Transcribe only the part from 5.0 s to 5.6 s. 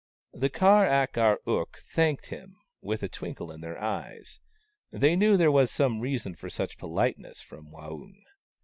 knew there